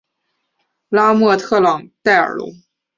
[0.89, 2.55] 拉莫特朗代尔龙。